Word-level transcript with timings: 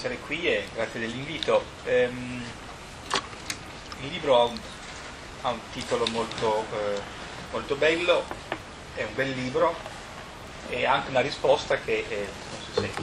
essere 0.00 0.18
qui 0.20 0.46
e 0.46 0.66
grazie 0.72 0.98
dell'invito. 0.98 1.62
Ehm, 1.84 2.42
il 4.00 4.08
libro 4.08 4.40
ha 4.40 4.44
un, 4.44 4.58
ha 5.42 5.50
un 5.50 5.58
titolo 5.72 6.06
molto, 6.06 6.64
eh, 6.72 7.00
molto, 7.50 7.76
bello, 7.76 8.24
è 8.94 9.02
un 9.02 9.14
bel 9.14 9.28
libro 9.32 9.76
e 10.70 10.86
ha 10.86 10.94
anche 10.94 11.10
una 11.10 11.20
risposta 11.20 11.76
che, 11.80 12.06
eh, 12.08 12.28
non 12.50 12.60
si 12.64 12.80
sente, 12.80 13.02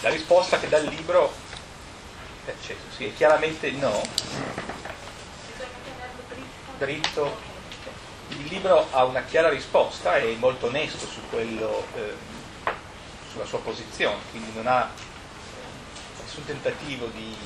la 0.00 0.08
risposta 0.08 0.58
che 0.58 0.68
dal 0.68 0.84
libro 0.84 1.32
è 2.44 2.50
acceso, 2.50 2.80
sì, 2.96 3.06
è 3.06 3.14
chiaramente 3.14 3.70
no, 3.70 4.02
dritto. 6.76 7.52
Il 8.30 8.46
libro 8.46 8.88
ha 8.90 9.04
una 9.04 9.22
chiara 9.22 9.48
risposta, 9.48 10.16
è 10.16 10.34
molto 10.40 10.66
onesto 10.66 11.06
su 11.06 11.20
quello, 11.30 11.86
eh, 11.94 12.14
sulla 13.30 13.44
sua 13.44 13.60
posizione, 13.60 14.18
quindi 14.32 14.50
non 14.54 14.66
ha 14.66 15.12
nessun 16.34 16.44
tentativo 16.46 17.06
di, 17.06 17.36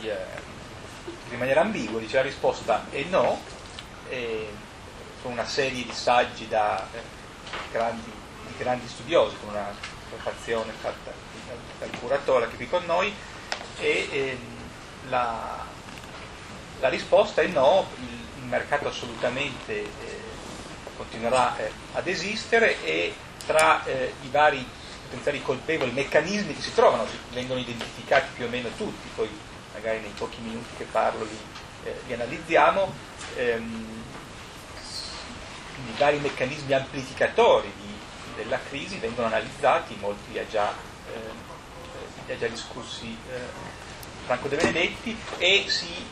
di, 0.00 0.08
eh, 0.08 0.16
di 1.04 1.30
rimanere 1.30 1.60
ambiguo, 1.60 1.98
dice 1.98 2.16
la 2.16 2.22
risposta 2.22 2.86
è 2.90 3.02
no, 3.02 3.38
e 4.08 4.50
con 5.20 5.32
una 5.32 5.44
serie 5.44 5.84
di 5.84 5.92
saggi 5.92 6.48
da 6.48 6.86
eh, 6.92 7.00
grandi, 7.70 8.10
di 8.46 8.54
grandi 8.56 8.88
studiosi, 8.88 9.36
con 9.40 9.50
una 9.50 9.70
prefazione 10.08 10.72
fatta 10.72 11.12
dal 11.78 11.90
curatore 12.00 12.48
che 12.48 12.56
qui 12.56 12.68
con 12.68 12.84
noi, 12.86 13.14
e 13.78 14.08
eh, 14.10 14.38
la, 15.08 15.62
la, 16.80 16.88
risposta 16.88 17.42
è 17.42 17.48
no, 17.48 17.86
il, 18.00 18.18
il 18.38 18.44
mercato 18.44 18.88
assolutamente 18.88 19.82
eh, 19.82 19.90
continuerà 20.96 21.54
eh, 21.58 21.70
ad 21.92 22.06
esistere 22.06 22.82
e 22.82 23.14
tra 23.44 23.84
i 23.86 24.28
vari 24.28 24.66
potenziali 25.06 25.40
colpevoli, 25.42 25.92
meccanismi 25.92 26.54
che 26.54 26.60
si 26.60 26.74
trovano, 26.74 27.06
vengono 27.32 27.60
identificati 27.60 28.26
più 28.34 28.46
o 28.46 28.48
meno 28.48 28.68
tutti, 28.76 29.08
poi 29.14 29.28
magari 29.72 30.00
nei 30.00 30.12
pochi 30.16 30.40
minuti 30.40 30.68
che 30.76 30.84
parlo 30.84 31.24
li, 31.24 31.38
eh, 31.84 32.00
li 32.06 32.12
analizziamo, 32.12 32.92
ehm, 33.36 34.04
i 35.76 35.98
vari 35.98 36.18
meccanismi 36.18 36.72
amplificatori 36.72 37.72
di, 37.80 37.94
della 38.36 38.58
crisi 38.68 38.98
vengono 38.98 39.28
analizzati, 39.28 39.96
molti 40.00 40.32
li 40.32 40.38
ha 40.38 40.46
già, 40.48 40.72
eh, 41.12 42.32
ha 42.32 42.38
già 42.38 42.48
discussi 42.48 43.16
eh, 43.30 43.40
Franco 44.24 44.48
De 44.48 44.56
Benedetti 44.56 45.16
e 45.38 45.66
si, 45.68 46.04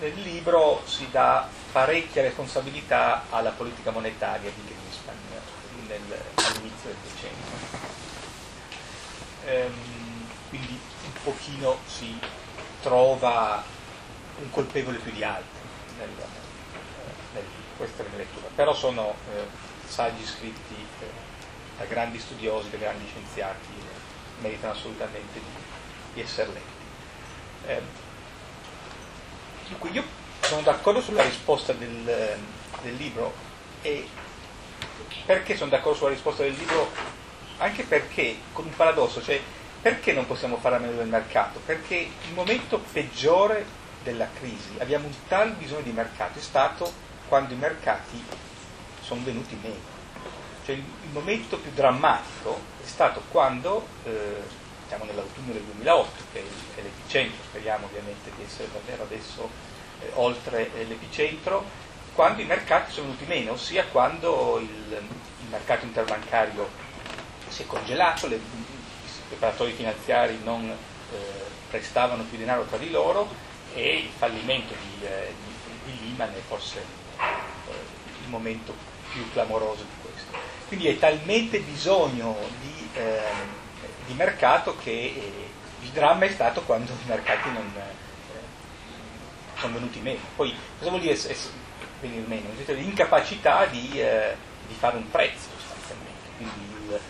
nel 0.00 0.14
libro 0.14 0.82
si 0.86 1.08
dà 1.10 1.46
parecchia 1.72 2.22
responsabilità 2.22 3.24
alla 3.28 3.50
politica 3.50 3.90
monetaria 3.90 4.50
di 4.50 4.64
Greenspan 4.64 5.16
nel, 5.86 6.22
all'inizio 6.36 6.88
del 6.88 6.96
decennio 7.02 7.89
ehm, 9.50 9.72
quindi 10.48 10.78
un 11.04 11.12
pochino 11.24 11.78
si 11.86 12.18
trova 12.82 13.62
un 14.40 14.50
colpevole 14.50 14.98
più 14.98 15.12
di 15.12 15.22
altri 15.22 15.60
nel, 15.98 16.08
nel, 17.34 17.44
questa 17.76 18.02
è 18.02 18.04
la 18.04 18.10
mia 18.10 18.18
lettura, 18.18 18.46
però 18.54 18.74
sono 18.74 19.14
eh, 19.34 19.46
saggi 19.86 20.24
scritti 20.24 20.74
eh, 21.00 21.06
da 21.78 21.84
grandi 21.84 22.18
studiosi, 22.18 22.70
da 22.70 22.76
grandi 22.76 23.06
scienziati, 23.06 23.68
eh, 23.78 24.42
meritano 24.42 24.72
assolutamente 24.72 25.38
di, 25.38 26.14
di 26.14 26.20
essere 26.20 26.48
letti. 26.48 26.78
Dunque 29.68 29.90
io 29.90 30.02
sono 30.40 30.62
d'accordo 30.62 31.00
sulla 31.00 31.22
risposta 31.22 31.72
del, 31.72 32.38
del 32.82 32.94
libro 32.96 33.32
e 33.82 34.08
perché 35.24 35.56
sono 35.56 35.70
d'accordo 35.70 35.98
sulla 35.98 36.10
risposta 36.10 36.42
del 36.42 36.54
libro 36.54 36.90
anche 37.60 37.82
perché, 37.84 38.36
con 38.52 38.64
un 38.64 38.74
paradosso, 38.74 39.22
cioè 39.22 39.40
perché 39.80 40.12
non 40.12 40.26
possiamo 40.26 40.56
fare 40.56 40.76
a 40.76 40.78
meno 40.78 40.96
del 40.96 41.08
mercato? 41.08 41.60
Perché 41.64 41.96
il 41.96 42.34
momento 42.34 42.78
peggiore 42.78 43.64
della 44.02 44.28
crisi, 44.38 44.76
abbiamo 44.78 45.06
un 45.06 45.14
tal 45.28 45.52
bisogno 45.52 45.82
di 45.82 45.92
mercato, 45.92 46.38
è 46.38 46.42
stato 46.42 46.90
quando 47.28 47.54
i 47.54 47.56
mercati 47.56 48.22
sono 49.00 49.22
venuti 49.24 49.56
meno. 49.62 49.98
Cioè 50.64 50.74
il, 50.74 50.82
il 50.82 51.10
momento 51.12 51.58
più 51.58 51.70
drammatico 51.72 52.60
è 52.82 52.86
stato 52.86 53.22
quando, 53.30 53.86
eh, 54.04 54.42
siamo 54.88 55.04
nell'autunno 55.04 55.52
del 55.52 55.62
2008, 55.62 56.22
che 56.32 56.42
è 56.76 56.82
l'epicentro, 56.82 57.42
speriamo 57.44 57.86
ovviamente 57.86 58.30
di 58.36 58.42
essere 58.42 58.68
davvero 58.72 59.02
adesso 59.02 59.48
eh, 60.00 60.10
oltre 60.14 60.74
eh, 60.74 60.84
l'epicentro, 60.84 61.64
quando 62.14 62.42
i 62.42 62.46
mercati 62.46 62.92
sono 62.92 63.06
venuti 63.06 63.24
meno, 63.26 63.52
ossia 63.52 63.84
quando 63.84 64.58
il, 64.60 64.68
il 64.68 65.48
mercato 65.48 65.84
interbancario 65.84 66.88
si 67.50 67.62
è 67.62 67.66
congelato, 67.66 68.26
le, 68.28 68.36
i 68.36 68.40
preparatori 69.28 69.72
finanziari 69.72 70.38
non 70.44 70.68
eh, 70.68 71.16
prestavano 71.68 72.22
più 72.24 72.38
denaro 72.38 72.64
tra 72.64 72.78
di 72.78 72.90
loro 72.90 73.28
e 73.74 73.98
il 73.98 74.10
fallimento 74.16 74.74
di, 74.74 75.04
eh, 75.04 75.34
di, 75.84 75.92
di 75.92 76.08
Lehman 76.08 76.34
è 76.34 76.40
forse 76.46 76.78
eh, 77.18 77.72
il 78.22 78.28
momento 78.28 78.74
più 79.12 79.30
clamoroso 79.32 79.82
di 79.82 80.02
questo. 80.02 80.38
Quindi 80.68 80.88
hai 80.88 80.98
talmente 80.98 81.58
bisogno 81.60 82.36
di, 82.60 82.88
ehm, 82.94 83.48
di 84.06 84.12
mercato 84.14 84.76
che 84.76 84.90
eh, 84.90 85.48
il 85.82 85.88
dramma 85.90 86.24
è 86.24 86.30
stato 86.30 86.62
quando 86.62 86.92
i 86.92 87.08
mercati 87.08 87.50
non 87.50 87.72
eh, 87.76 89.58
sono 89.58 89.74
venuti 89.74 89.98
meno. 90.00 90.20
Poi 90.36 90.54
cosa 90.78 90.90
vuol 90.90 91.02
dire 91.02 91.18
venire 92.00 92.26
meno? 92.26 92.48
L'incapacità 92.66 93.66
di, 93.66 94.00
eh, 94.00 94.36
di 94.66 94.74
fare 94.74 94.96
un 94.96 95.10
prezzo 95.10 95.48
sostanzialmente. 95.58 96.28
Quindi 96.36 96.94
eh, 96.94 97.00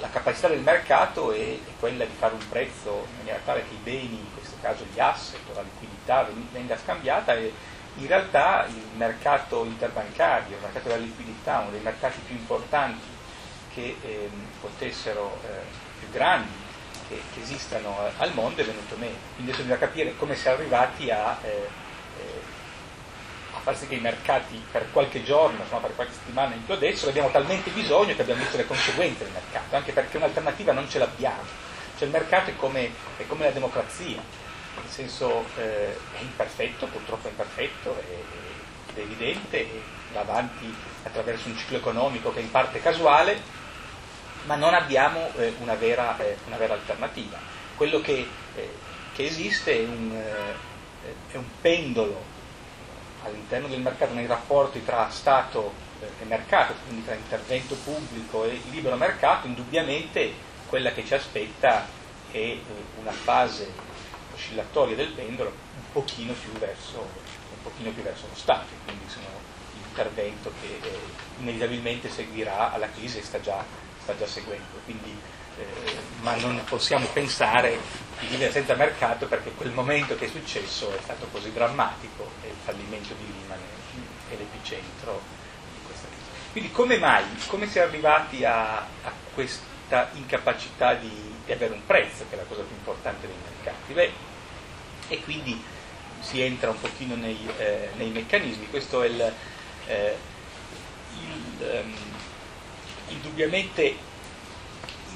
la 0.00 0.08
capacità 0.08 0.48
del 0.48 0.60
mercato 0.60 1.32
è, 1.32 1.38
è, 1.38 1.58
quella 1.78 2.04
di 2.04 2.14
fare 2.18 2.34
un 2.34 2.48
prezzo 2.48 3.06
in 3.10 3.16
maniera 3.18 3.38
tale 3.44 3.64
che 3.68 3.74
i 3.74 3.80
beni, 3.82 4.18
in 4.18 4.32
questo 4.34 4.56
caso 4.60 4.84
gli 4.92 4.98
asset 4.98 5.40
o 5.50 5.54
la 5.54 5.62
liquidità, 5.62 6.28
venga 6.52 6.76
scambiata 6.76 7.34
e 7.34 7.52
in 7.96 8.06
realtà 8.06 8.66
il 8.66 8.82
mercato 8.96 9.64
interbancario, 9.64 10.56
il 10.56 10.62
mercato 10.62 10.88
della 10.88 11.00
liquidità, 11.00 11.58
uno 11.60 11.70
dei 11.70 11.80
mercati 11.80 12.18
più 12.26 12.34
importanti 12.34 13.18
che 13.74 13.96
eh, 14.02 14.30
potessero, 14.60 15.38
eh, 15.44 15.98
più 15.98 16.08
grandi, 16.10 16.52
che, 17.08 17.20
che 17.34 17.40
esistano 17.40 18.06
eh, 18.06 18.12
al 18.18 18.32
mondo, 18.32 18.60
è 18.60 18.64
venuto 18.64 18.96
meno. 18.96 19.16
Quindi 19.34 19.52
adesso 19.52 19.66
bisogna 19.66 19.78
capire 19.78 20.16
come 20.16 20.34
si 20.34 20.46
è 20.46 20.50
arrivati 20.50 21.10
a 21.10 21.38
eh, 21.42 21.68
far 23.62 23.76
sì 23.76 23.86
che 23.86 23.94
i 23.96 24.00
mercati 24.00 24.62
per 24.70 24.86
qualche 24.92 25.22
giorno, 25.22 25.62
insomma, 25.62 25.82
per 25.82 25.94
qualche 25.94 26.14
settimana 26.14 26.54
implodessero, 26.54 27.10
abbiamo 27.10 27.30
talmente 27.30 27.70
bisogno 27.70 28.14
che 28.14 28.22
abbiamo 28.22 28.40
visto 28.40 28.56
le 28.56 28.66
conseguenze 28.66 29.24
del 29.24 29.32
mercato, 29.32 29.76
anche 29.76 29.92
perché 29.92 30.16
un'alternativa 30.16 30.72
non 30.72 30.88
ce 30.88 30.98
l'abbiamo. 30.98 31.68
Cioè 31.96 32.06
il 32.06 32.14
mercato 32.14 32.50
è 32.50 32.56
come, 32.56 32.90
è 33.16 33.26
come 33.26 33.44
la 33.44 33.50
democrazia, 33.50 34.22
nel 34.76 34.88
senso 34.88 35.44
eh, 35.56 35.94
è 36.16 36.20
imperfetto, 36.20 36.86
purtroppo 36.86 37.26
è 37.26 37.30
imperfetto, 37.30 37.96
è, 38.00 38.94
è 38.98 39.00
evidente, 39.00 39.68
va 40.12 40.20
avanti 40.20 40.74
attraverso 41.02 41.48
un 41.48 41.56
ciclo 41.56 41.76
economico 41.76 42.32
che 42.32 42.40
è 42.40 42.42
in 42.42 42.50
parte 42.50 42.80
casuale, 42.80 43.58
ma 44.46 44.56
non 44.56 44.72
abbiamo 44.74 45.30
eh, 45.36 45.54
una, 45.60 45.74
vera, 45.74 46.18
eh, 46.18 46.36
una, 46.46 46.56
vera, 46.56 46.74
alternativa. 46.74 47.38
Quello 47.76 48.00
che, 48.00 48.26
eh, 48.54 48.74
che 49.12 49.26
esiste 49.26 49.74
è 49.74 49.84
un, 49.84 50.12
eh, 50.12 51.14
è 51.32 51.36
un 51.36 51.44
pendolo 51.60 52.38
all'interno 53.24 53.68
del 53.68 53.80
mercato, 53.80 54.14
nei 54.14 54.26
rapporti 54.26 54.84
tra 54.84 55.08
Stato 55.10 55.88
e 56.00 56.24
mercato, 56.24 56.74
quindi 56.86 57.04
tra 57.04 57.14
intervento 57.14 57.74
pubblico 57.76 58.44
e 58.44 58.60
libero 58.70 58.96
mercato, 58.96 59.46
indubbiamente 59.46 60.32
quella 60.66 60.92
che 60.92 61.04
ci 61.04 61.14
aspetta 61.14 61.86
è 62.30 62.36
eh, 62.36 62.62
una 63.00 63.10
fase 63.10 63.70
oscillatoria 64.32 64.96
del 64.96 65.08
pendolo 65.08 65.50
un 65.50 65.92
pochino 65.92 66.32
più 66.32 66.52
verso, 66.52 67.06
pochino 67.62 67.90
più 67.90 68.02
verso 68.02 68.26
lo 68.28 68.36
Stato, 68.36 68.68
quindi 68.84 69.04
l'intervento 69.74 70.52
che 70.60 70.78
eh, 70.80 70.98
inevitabilmente 71.40 72.08
seguirà 72.08 72.72
alla 72.72 72.88
crisi 72.90 73.18
e 73.18 73.22
sta 73.22 73.40
già, 73.40 73.62
sta 74.02 74.16
già 74.16 74.26
seguendo. 74.26 74.78
Quindi, 74.84 75.14
eh, 75.58 75.64
ma 76.20 76.36
non 76.36 76.62
possiamo 76.68 77.06
pensare 77.12 77.78
di 78.20 78.50
senza 78.50 78.74
mercato 78.74 79.26
perché 79.26 79.50
quel 79.52 79.70
momento 79.70 80.16
che 80.16 80.26
è 80.26 80.28
successo 80.28 80.94
è 80.94 81.00
stato 81.02 81.26
così 81.32 81.52
drammatico 81.52 82.30
e 82.42 82.48
il 82.48 82.56
fallimento 82.62 83.14
di 83.14 83.24
Lehman 83.26 83.58
è 84.28 84.36
l'epicentro 84.36 85.20
di 85.72 85.80
questa 85.86 86.06
crisi. 86.08 86.52
Quindi 86.52 86.70
come 86.70 86.98
mai, 86.98 87.24
come 87.46 87.66
si 87.66 87.78
è 87.78 87.82
arrivati 87.82 88.44
a, 88.44 88.76
a 88.78 89.12
questa 89.34 90.10
incapacità 90.12 90.94
di, 90.94 91.10
di, 91.44 91.52
avere 91.52 91.72
un 91.72 91.84
prezzo, 91.86 92.24
che 92.28 92.34
è 92.34 92.38
la 92.38 92.44
cosa 92.44 92.62
più 92.62 92.76
importante 92.76 93.26
dei 93.26 93.36
mercati? 93.42 93.92
Beh, 93.92 94.12
e 95.08 95.20
quindi 95.22 95.62
si 96.20 96.40
entra 96.42 96.70
un 96.70 96.80
pochino 96.80 97.14
nei, 97.16 97.48
eh, 97.58 97.88
nei 97.96 98.10
meccanismi, 98.10 98.68
questo 98.68 99.02
è 99.02 99.08
il, 99.08 99.32
eh, 99.86 100.16
il 101.18 101.82
um, 101.84 101.94
indubbiamente 103.08 103.96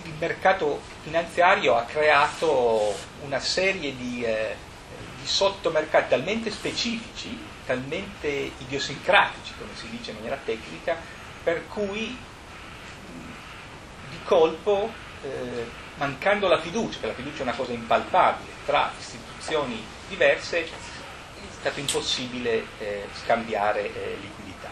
il 0.04 0.12
mercato 0.18 0.80
finanziario 1.02 1.76
ha 1.76 1.82
creato 1.82 2.94
una 3.22 3.38
serie 3.38 3.96
di, 3.96 4.22
eh, 4.22 4.54
di 5.20 5.26
sottomercati 5.26 6.10
talmente 6.10 6.50
specifici, 6.50 7.38
talmente 7.64 8.52
idiosincratici, 8.58 9.54
come 9.58 9.70
si 9.74 9.88
dice 9.88 10.10
in 10.10 10.16
maniera 10.16 10.38
tecnica, 10.44 10.96
per 11.42 11.66
cui 11.68 12.16
di 14.10 14.18
colpo, 14.24 14.92
eh, 15.22 15.66
mancando 15.96 16.48
la 16.48 16.60
fiducia, 16.60 17.00
che 17.00 17.06
la 17.06 17.14
fiducia 17.14 17.38
è 17.38 17.42
una 17.42 17.54
cosa 17.54 17.72
impalpabile, 17.72 18.52
tra 18.66 18.92
istituzioni 18.98 19.82
diverse, 20.08 20.64
è 20.64 20.68
stato 21.60 21.80
impossibile 21.80 22.66
eh, 22.78 23.08
scambiare 23.22 23.86
eh, 23.86 24.18
liquidità. 24.20 24.68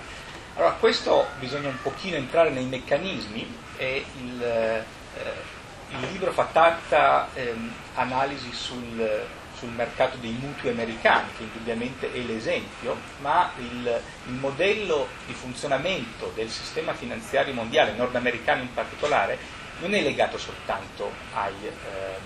Allora, 0.57 0.73
questo 0.73 1.29
bisogna 1.39 1.69
un 1.69 1.81
pochino 1.81 2.17
entrare 2.17 2.51
nei 2.51 2.67
meccanismi 2.67 3.59
e 3.79 4.05
il, 4.19 4.85
eh, 5.19 5.61
il 5.93 6.11
libro 6.11 6.33
fa 6.33 6.45
tanta 6.51 7.29
ehm, 7.35 7.73
analisi 7.95 8.51
sul, 8.53 9.27
sul, 9.55 9.69
mercato 9.71 10.17
dei 10.17 10.33
mutui 10.33 10.71
americani, 10.71 11.29
che 11.37 11.43
indubbiamente 11.43 12.13
è 12.13 12.19
l'esempio, 12.19 12.97
ma 13.21 13.51
il, 13.59 14.01
il, 14.27 14.33
modello 14.33 15.09
di 15.27 15.35
funzionamento 15.35 16.33
del 16.35 16.49
sistema 16.49 16.95
finanziario 16.95 17.53
mondiale, 17.53 17.93
nordamericano 17.93 18.63
in 18.63 18.73
particolare, 18.73 19.39
non 19.81 19.95
è 19.95 20.01
legato 20.01 20.39
soltanto 20.39 21.11
ai, 21.35 21.55
ehm, 21.67 22.23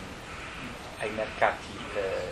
ai 1.00 1.10
mercati 1.10 1.66
eh, 1.94 2.30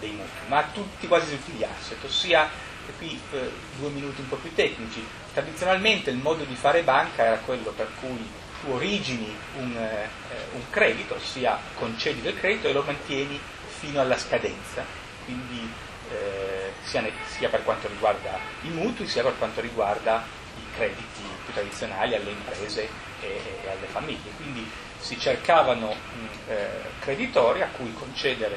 dei 0.00 0.10
mutui, 0.10 0.48
ma 0.48 0.58
a 0.58 0.68
tutti, 0.72 1.06
quasi 1.06 1.30
tutti 1.36 1.52
gli 1.52 1.64
asset, 1.64 2.02
ossia 2.02 2.48
e 2.88 2.92
qui 2.96 3.20
eh, 3.32 3.50
due 3.76 3.90
minuti 3.90 4.20
un 4.20 4.28
po' 4.28 4.36
più 4.36 4.52
tecnici. 4.54 5.06
Tradizionalmente 5.32 6.10
il 6.10 6.16
modo 6.16 6.42
di 6.44 6.54
fare 6.56 6.82
banca 6.82 7.24
era 7.24 7.36
quello 7.36 7.70
per 7.70 7.88
cui 8.00 8.46
origini 8.66 9.34
un, 9.56 9.76
eh, 9.76 10.08
un 10.52 10.70
credito, 10.70 11.14
ossia 11.14 11.58
concedi 11.74 12.20
del 12.20 12.38
credito 12.38 12.68
e 12.68 12.72
lo 12.72 12.82
mantieni 12.82 13.38
fino 13.78 14.00
alla 14.00 14.18
scadenza, 14.18 14.84
quindi 15.24 15.70
eh, 16.10 16.72
sia, 16.82 17.00
ne, 17.00 17.12
sia, 17.26 17.48
per 17.48 17.62
quanto 17.64 17.88
riguarda 17.88 18.38
i 18.62 18.68
mutui 18.68 19.06
sia 19.06 19.22
per 19.22 19.36
quanto 19.38 19.60
riguarda 19.60 20.24
i 20.56 20.74
crediti 20.74 21.22
più 21.44 21.52
tradizionali 21.52 22.14
alle 22.14 22.30
imprese 22.30 22.88
e, 23.20 23.40
e 23.62 23.70
alle 23.70 23.86
famiglie. 23.86 24.30
Quindi 24.36 24.68
si 24.98 25.18
cercavano 25.18 25.92
mh, 25.92 26.50
eh, 26.50 26.68
creditori 27.00 27.62
a 27.62 27.68
cui 27.68 27.92
concedere, 27.94 28.56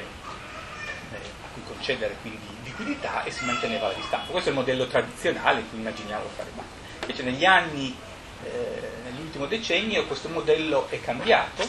eh, 1.12 1.18
cui 1.52 1.62
concedere 1.66 2.16
quindi 2.20 2.46
liquidità 2.64 3.22
e 3.22 3.30
si 3.30 3.44
manteneva 3.44 3.88
la 3.88 3.94
distanza. 3.94 4.30
Questo 4.30 4.48
è 4.48 4.52
il 4.52 4.58
modello 4.58 4.86
tradizionale 4.86 5.60
in 5.60 5.68
cui 5.70 5.78
immaginiamo 5.78 6.24
fare 6.34 6.50
banca. 6.54 6.80
Invece 7.02 7.22
negli 7.22 7.44
anni, 7.44 7.96
eh, 8.44 8.90
nell'ultimo 9.32 9.46
decennio, 9.46 10.06
questo 10.06 10.28
modello 10.28 10.88
è 10.90 11.00
cambiato, 11.00 11.66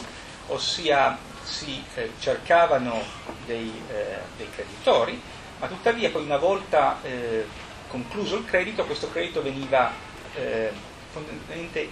ossia 0.48 1.16
si 1.42 1.82
eh, 1.94 2.12
cercavano 2.18 3.02
dei, 3.46 3.72
eh, 3.90 4.18
dei, 4.36 4.48
creditori, 4.54 5.20
ma 5.58 5.66
tuttavia 5.66 6.10
poi 6.10 6.24
una 6.24 6.36
volta 6.36 6.98
eh, 7.02 7.46
concluso 7.88 8.36
il 8.36 8.44
credito, 8.44 8.84
questo 8.84 9.10
credito 9.10 9.42
veniva 9.42 9.92
eh, 10.34 10.70
fondamentalmente 11.12 11.88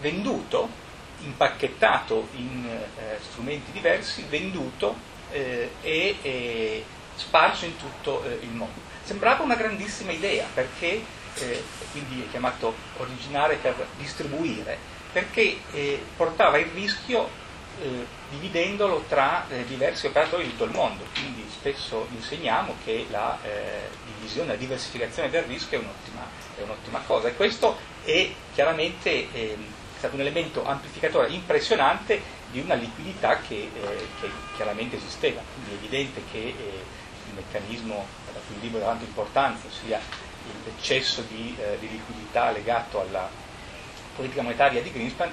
venduto, 0.00 0.68
impacchettato 1.20 2.28
in 2.36 2.66
eh, 2.66 3.18
strumenti 3.20 3.70
diversi, 3.72 4.24
venduto 4.28 5.12
e 5.82 6.84
sparso 7.16 7.64
in 7.64 7.76
tutto 7.76 8.22
eh, 8.24 8.38
il 8.42 8.50
mondo. 8.50 8.78
Sembrava 9.02 9.42
una 9.42 9.56
grandissima 9.56 10.12
idea 10.12 10.46
perché, 10.54 11.02
eh, 11.34 11.62
quindi 11.90 12.22
è 12.22 12.30
chiamato 12.30 12.72
originare 12.98 13.56
per 13.56 13.74
distribuire, 13.98 14.78
perché 15.14 15.60
eh, 15.70 16.02
portava 16.16 16.58
il 16.58 16.66
rischio 16.74 17.30
eh, 17.80 18.04
dividendolo 18.30 19.04
tra 19.08 19.48
eh, 19.48 19.64
diversi 19.64 20.06
operatori 20.06 20.42
di 20.42 20.50
tutto 20.50 20.64
il 20.64 20.72
mondo. 20.72 21.04
Quindi 21.14 21.46
spesso 21.48 22.08
insegniamo 22.10 22.74
che 22.84 23.06
la 23.10 23.38
eh, 23.42 23.88
divisione, 24.16 24.48
la 24.48 24.56
diversificazione 24.56 25.30
del 25.30 25.44
rischio 25.44 25.78
è 25.78 25.82
un'ottima, 25.82 26.26
è 26.58 26.62
un'ottima 26.62 26.98
cosa 27.06 27.28
e 27.28 27.36
questo 27.36 27.78
è 28.02 28.28
chiaramente 28.52 29.32
ehm, 29.32 29.64
stato 29.98 30.16
un 30.16 30.22
elemento 30.22 30.66
amplificatore 30.66 31.28
impressionante 31.28 32.20
di 32.50 32.58
una 32.58 32.74
liquidità 32.74 33.38
che, 33.38 33.70
che 34.20 34.30
chiaramente 34.56 34.96
esisteva. 34.96 35.40
Quindi 35.54 35.70
è 35.70 35.74
evidente 35.74 36.22
che 36.30 36.38
il 36.38 37.34
meccanismo 37.34 38.06
da 38.32 38.40
cui 38.46 38.56
il 38.56 38.62
libro 38.62 38.80
dà 38.80 38.96
importanza, 39.00 39.66
ossia 39.66 40.00
l'eccesso 40.64 41.22
di, 41.28 41.56
eh, 41.58 41.78
di, 41.78 41.88
liquidità 41.88 42.50
legato 42.50 43.00
alla 43.00 43.28
politica 44.14 44.42
monetaria 44.42 44.82
di 44.82 44.92
Greenspan, 44.92 45.30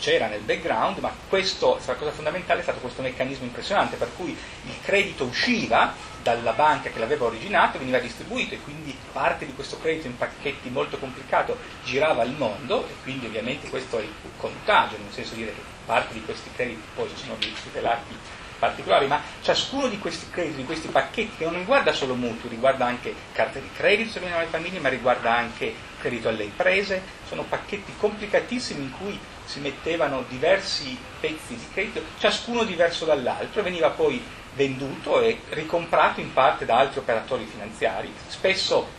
c'era 0.00 0.28
nel 0.28 0.40
background, 0.40 0.98
ma 0.98 1.14
questo, 1.28 1.78
la 1.86 1.94
cosa 1.94 2.10
fondamentale 2.10 2.60
è 2.60 2.62
stato 2.62 2.80
questo 2.80 3.02
meccanismo 3.02 3.44
impressionante, 3.44 3.96
per 3.96 4.10
cui 4.16 4.30
il 4.30 4.74
credito 4.82 5.24
usciva 5.24 5.94
dalla 6.22 6.52
banca 6.52 6.90
che 6.90 6.98
l'aveva 6.98 7.26
originato, 7.26 7.78
veniva 7.78 7.98
distribuito 7.98 8.54
e 8.54 8.60
quindi 8.60 8.96
parte 9.12 9.46
di 9.46 9.54
questo 9.54 9.78
credito 9.78 10.06
in 10.06 10.16
pacchetti 10.16 10.70
molto 10.70 10.98
complicato 10.98 11.58
girava 11.84 12.22
al 12.22 12.34
mondo 12.36 12.86
e 12.86 12.94
quindi 13.02 13.26
ovviamente 13.26 13.68
questo 13.68 13.98
è 13.98 14.02
il 14.02 14.12
contagio, 14.36 14.96
nel 14.96 15.12
senso 15.12 15.34
di 15.34 15.42
dire 15.42 15.54
che 15.54 15.62
parte 15.84 16.14
di 16.14 16.24
questi 16.24 16.50
crediti 16.54 16.82
poi 16.94 17.08
si 17.08 17.16
sono 17.16 17.36
rivelati 17.64 18.16
particolari, 18.60 19.06
ma 19.06 19.20
ciascuno 19.40 19.88
di 19.88 19.98
questi 19.98 20.30
crediti, 20.30 20.56
di 20.56 20.64
questi 20.64 20.88
pacchetti, 20.88 21.38
che 21.38 21.44
non 21.44 21.54
riguarda 21.54 21.92
solo 21.92 22.14
mutui, 22.14 22.50
riguarda 22.50 22.86
anche 22.86 23.12
carte 23.32 23.60
di 23.60 23.70
credito 23.74 24.10
se 24.10 24.20
vengono 24.20 24.42
alle 24.42 24.50
famiglie, 24.50 24.78
ma 24.78 24.88
riguarda 24.88 25.34
anche 25.34 25.74
credito 25.98 26.28
alle 26.28 26.44
imprese, 26.44 27.02
sono 27.26 27.42
pacchetti 27.42 27.94
complicatissimi 27.98 28.82
in 28.82 28.92
cui 28.92 29.18
si 29.46 29.58
mettevano 29.58 30.24
diversi 30.28 30.96
pezzi 31.18 31.56
di 31.56 31.66
credito, 31.72 32.02
ciascuno 32.18 32.62
diverso 32.62 33.04
dall'altro, 33.04 33.62
veniva 33.62 33.90
poi 33.90 34.22
venduto 34.54 35.20
e 35.20 35.40
ricomprato 35.50 36.20
in 36.20 36.32
parte 36.32 36.64
da 36.64 36.78
altri 36.78 37.00
operatori 37.00 37.46
finanziari, 37.46 38.12
spesso 38.28 38.98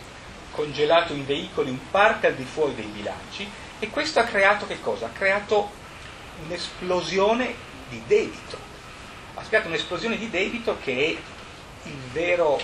congelato 0.52 1.14
in 1.14 1.26
veicoli 1.26 1.70
in 1.70 1.80
parte 1.90 2.28
al 2.28 2.34
di 2.34 2.44
fuori 2.44 2.76
dei 2.76 2.86
bilanci, 2.86 3.50
e 3.80 3.90
questo 3.90 4.20
ha 4.20 4.24
creato 4.24 4.68
che 4.68 4.80
cosa? 4.82 5.06
Ha 5.06 5.12
creato 5.12 5.72
un'esplosione 6.46 7.54
di 7.90 8.02
debito 8.08 8.71
ha 9.42 9.48
creato 9.48 9.68
un'esplosione 9.68 10.18
di 10.18 10.30
debito 10.30 10.78
che 10.84 11.18
è 11.84 11.90
vero, 12.12 12.62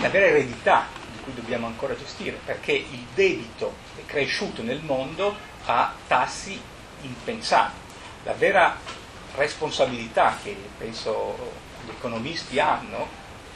la 0.00 0.08
vera 0.10 0.26
eredità 0.26 0.86
di 1.10 1.22
cui 1.22 1.34
dobbiamo 1.34 1.66
ancora 1.66 1.96
gestire, 1.96 2.38
perché 2.44 2.72
il 2.72 3.06
debito 3.14 3.74
è 3.96 4.04
cresciuto 4.04 4.62
nel 4.62 4.82
mondo 4.82 5.34
a 5.64 5.92
tassi 6.06 6.60
impensabili. 7.00 7.84
La 8.24 8.34
vera 8.34 8.76
responsabilità 9.36 10.36
che 10.42 10.54
penso 10.76 11.52
gli 11.86 11.90
economisti 11.90 12.58
hanno 12.58 13.08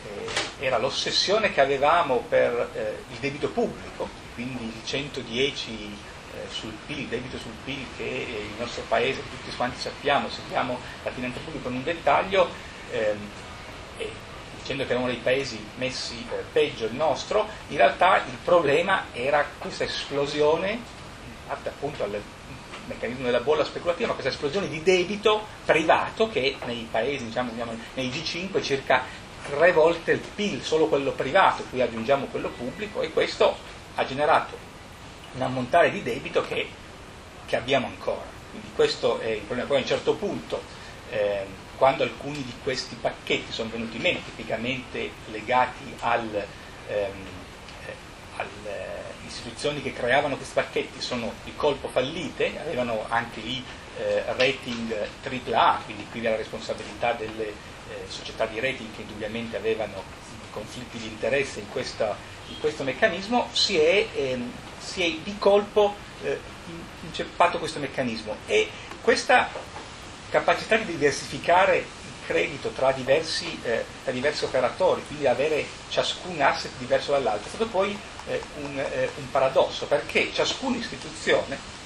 eh, 0.05 0.65
era 0.65 0.79
l'ossessione 0.79 1.53
che 1.53 1.61
avevamo 1.61 2.25
per 2.29 2.71
eh, 2.73 3.03
il 3.13 3.19
debito 3.19 3.51
pubblico, 3.51 4.09
quindi 4.35 4.65
il 4.65 4.85
110 4.85 5.71
eh, 5.73 6.20
sul 6.49 6.73
PIL, 6.87 7.07
debito 7.07 7.39
sul 7.39 7.53
PIL 7.65 7.87
che 7.97 8.27
il 8.51 8.59
nostro 8.59 8.83
paese, 8.89 9.23
tutti 9.29 9.55
quanti 9.57 9.79
sappiamo, 9.79 10.29
seguiamo 10.29 10.79
la 11.03 11.11
finanza 11.11 11.41
pubblica 11.45 11.69
in 11.69 11.75
un 11.77 11.83
dettaglio, 11.83 12.49
ehm, 12.91 13.19
dicendo 14.59 14.85
che 14.85 14.91
era 14.91 15.01
uno 15.01 15.09
dei 15.09 15.21
paesi 15.23 15.59
messi 15.77 16.27
eh, 16.31 16.45
peggio 16.53 16.85
il 16.85 16.95
nostro, 16.95 17.49
in 17.69 17.77
realtà 17.77 18.19
il 18.19 18.37
problema 18.45 19.07
era 19.13 19.45
questa 19.59 19.85
esplosione, 19.85 20.79
fatta 21.47 21.71
appunto 21.71 22.05
al 22.05 22.23
meccanismo 22.87 23.25
della 23.25 23.41
bolla 23.41 23.65
speculativa, 23.65 24.09
ma 24.09 24.15
questa 24.15 24.31
esplosione 24.31 24.69
di 24.69 24.83
debito 24.83 25.47
privato 25.65 26.29
che 26.29 26.57
nei 26.67 26.87
paesi, 26.91 27.25
diciamo, 27.25 27.51
nei 27.95 28.09
G5 28.09 28.63
circa 28.63 29.03
tre 29.49 29.73
volte 29.73 30.13
il 30.13 30.21
PIL, 30.21 30.63
solo 30.63 30.87
quello 30.87 31.13
privato, 31.13 31.65
qui 31.71 31.81
aggiungiamo 31.81 32.27
quello 32.27 32.51
pubblico 32.51 33.01
e 33.01 33.11
questo 33.11 33.57
ha 33.95 34.05
generato 34.05 34.70
un 35.35 35.43
ammontare 35.43 35.91
di 35.91 36.03
debito 36.03 36.43
che, 36.43 36.69
che, 37.47 37.57
abbiamo 37.57 37.87
ancora. 37.87 38.27
Quindi 38.51 38.69
questo 38.75 39.21
è 39.21 39.29
il 39.29 39.43
problema. 39.43 39.69
Poi 39.69 39.79
a 39.79 39.81
un 39.81 39.87
certo 39.87 40.15
punto, 40.15 40.63
eh, 41.11 41.47
quando 41.77 42.03
alcuni 42.03 42.43
di 42.43 42.55
questi 42.63 42.97
pacchetti 42.97 43.53
sono 43.53 43.71
venuti 43.71 43.99
meno, 43.99 44.21
tipicamente 44.25 45.11
legati 45.31 45.95
al, 46.01 46.47
ehm, 46.89 47.27
eh, 47.87 47.95
alle 48.37 49.01
istituzioni 49.27 49.81
che 49.81 49.93
creavano 49.93 50.37
questi 50.37 50.55
pacchetti, 50.55 51.01
sono 51.01 51.33
di 51.45 51.55
colpo 51.55 51.89
fallite, 51.89 52.59
avevano 52.61 53.07
anche 53.09 53.41
i 53.41 53.63
eh, 53.99 54.25
rating 54.37 55.09
AAA, 55.23 55.83
quindi 55.85 56.07
qui 56.11 56.23
la 56.23 56.37
responsabilità 56.37 57.13
delle 57.13 57.49
eh, 57.49 57.55
società 58.09 58.47
di 58.47 58.59
rating 58.59 58.89
che 58.95 59.03
indubbiamente 59.03 59.57
avevano 59.57 60.03
conflitti 60.53 60.99
di 60.99 61.07
interesse 61.07 61.61
in, 61.61 61.69
questa, 61.71 62.17
in 62.49 62.59
questo 62.61 62.83
meccanismo, 62.83 63.49
si 63.53 63.79
è 63.79 64.07
ehm, 64.15 64.51
si 64.81 65.03
è 65.05 65.19
di 65.23 65.37
colpo 65.39 65.95
eh, 66.23 66.41
inceppato 67.03 67.59
questo 67.59 67.79
meccanismo. 67.79 68.37
E 68.47 68.69
questa 69.03 69.49
capacità 70.31 70.77
di 70.77 70.85
diversificare 70.87 71.77
il 71.77 71.85
credito 72.27 72.71
tra 72.71 72.93
diversi, 72.93 73.61
eh, 73.63 73.85
tra 74.03 74.13
diversi 74.13 74.45
operatori, 74.45 75.03
quindi 75.07 75.27
avere 75.27 75.65
ciascun 75.89 76.41
asset 76.41 76.73
diverso 76.79 77.13
dall'altro, 77.13 77.47
è 77.47 77.49
stato 77.49 77.67
poi 77.67 77.97
eh, 78.27 78.43
un, 78.63 78.79
eh, 78.79 79.11
un 79.17 79.31
paradosso, 79.31 79.87
perché 79.87 80.33
ciascuna 80.33 80.77
istituzione 80.77 81.79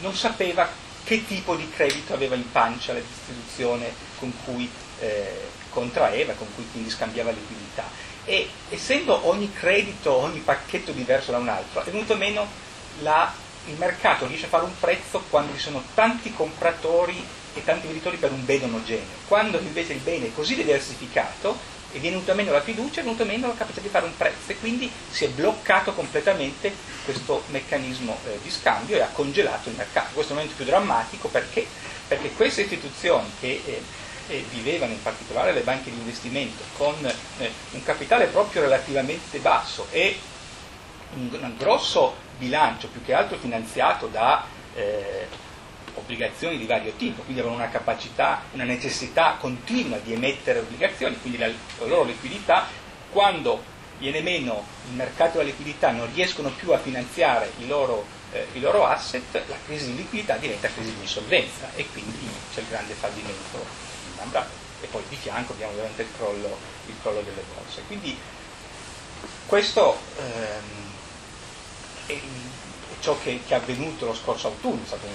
non 0.00 0.14
sapeva 0.14 0.68
che 1.04 1.26
tipo 1.26 1.56
di 1.56 1.68
credito 1.70 2.14
aveva 2.14 2.34
in 2.36 2.50
pancia 2.50 2.92
l'istituzione 2.92 3.92
con 4.18 4.32
cui 4.44 4.70
eh, 5.00 5.60
contraeva, 5.72 6.34
con 6.34 6.46
cui 6.54 6.66
quindi 6.70 6.90
scambiava 6.90 7.30
liquidità 7.30 7.84
e 8.24 8.48
essendo 8.68 9.26
ogni 9.28 9.52
credito, 9.52 10.12
ogni 10.12 10.38
pacchetto 10.38 10.92
diverso 10.92 11.32
da 11.32 11.38
un 11.38 11.48
altro, 11.48 11.82
è 11.82 11.90
venuto 11.90 12.16
meno 12.16 12.46
la 13.00 13.32
il 13.66 13.76
mercato 13.78 14.26
riesce 14.26 14.46
a 14.46 14.48
fare 14.48 14.64
un 14.64 14.76
prezzo 14.78 15.22
quando 15.30 15.52
ci 15.54 15.60
sono 15.60 15.82
tanti 15.94 16.32
compratori 16.32 17.24
e 17.54 17.62
tanti 17.62 17.86
venditori 17.86 18.16
per 18.16 18.32
un 18.32 18.44
bene 18.44 18.64
omogeneo. 18.64 19.20
Quando 19.28 19.58
invece 19.58 19.92
il 19.92 20.00
bene 20.00 20.26
è 20.26 20.34
così 20.34 20.56
diversificato 20.56 21.56
e 21.92 21.98
viene 21.98 22.16
venuta 22.16 22.34
meno 22.34 22.50
la 22.50 22.60
fiducia, 22.60 23.00
è 23.00 23.04
venuta 23.04 23.24
meno 23.24 23.46
la 23.46 23.54
capacità 23.54 23.82
di 23.82 23.88
fare 23.88 24.06
un 24.06 24.16
prezzo 24.16 24.50
e 24.50 24.58
quindi 24.58 24.90
si 25.10 25.26
è 25.26 25.28
bloccato 25.28 25.92
completamente 25.92 26.74
questo 27.04 27.44
meccanismo 27.48 28.18
eh, 28.26 28.40
di 28.42 28.50
scambio 28.50 28.96
e 28.96 29.00
ha 29.00 29.10
congelato 29.12 29.68
il 29.68 29.76
mercato. 29.76 30.14
Questo 30.14 30.32
è 30.32 30.36
il 30.36 30.40
momento 30.40 30.56
più 30.56 30.64
drammatico 30.64 31.28
perché? 31.28 31.64
Perché 32.08 32.32
queste 32.32 32.62
istituzioni 32.62 33.30
che 33.38 33.62
eh, 33.64 33.82
eh, 34.28 34.44
vivevano 34.50 34.92
in 34.92 35.02
particolare 35.02 35.52
le 35.52 35.60
banche 35.60 35.90
di 35.90 35.98
investimento 35.98 36.62
con 36.76 36.94
eh, 37.38 37.50
un 37.70 37.82
capitale 37.82 38.26
proprio 38.26 38.62
relativamente 38.62 39.38
basso 39.38 39.86
e 39.90 40.18
un, 41.14 41.28
un 41.40 41.54
grosso 41.56 42.14
bilancio 42.38 42.88
più 42.88 43.02
che 43.04 43.14
altro 43.14 43.36
finanziato 43.38 44.06
da 44.06 44.44
eh, 44.74 45.26
obbligazioni 45.94 46.56
di 46.56 46.64
vario 46.64 46.92
tipo, 46.96 47.22
quindi 47.22 47.40
avevano 47.40 47.62
una 47.62 47.70
capacità, 47.70 48.42
una 48.52 48.64
necessità 48.64 49.36
continua 49.38 49.98
di 49.98 50.12
emettere 50.12 50.60
obbligazioni, 50.60 51.18
quindi 51.20 51.38
la, 51.38 51.46
la 51.46 51.86
loro 51.86 52.04
liquidità, 52.04 52.66
quando 53.10 53.62
viene 53.98 54.20
meno 54.20 54.66
il 54.88 54.94
mercato 54.94 55.38
della 55.38 55.50
liquidità, 55.50 55.90
non 55.90 56.08
riescono 56.12 56.50
più 56.50 56.72
a 56.72 56.78
finanziare 56.78 57.52
i 57.58 57.66
loro, 57.66 58.04
eh, 58.32 58.46
i 58.54 58.60
loro 58.60 58.86
asset, 58.86 59.22
la 59.46 59.56
crisi 59.66 59.92
di 59.92 59.98
liquidità 59.98 60.36
diventa 60.36 60.68
crisi 60.68 60.94
di 60.94 61.00
insolvenza 61.02 61.70
e 61.76 61.86
quindi 61.92 62.18
c'è 62.52 62.60
il 62.60 62.66
grande 62.68 62.94
fallimento 62.94 63.91
Lehman 64.22 64.46
E 64.80 64.86
poi 64.86 65.02
di 65.08 65.16
fianco 65.16 65.52
abbiamo 65.52 65.72
ovviamente 65.72 66.02
il 66.02 66.08
crollo, 66.16 66.58
il 66.86 66.94
crollo 67.00 67.20
delle 67.22 67.42
borse. 67.54 67.82
Quindi 67.86 68.18
questo 69.46 69.96
ehm, 70.18 70.92
è, 72.06 72.20
ciò 73.00 73.16
che, 73.22 73.40
che, 73.46 73.54
è 73.54 73.58
avvenuto 73.58 74.06
lo 74.06 74.14
scorso 74.14 74.48
autunno, 74.48 74.82
è 74.82 74.86
stato 74.86 75.06
un, 75.06 75.14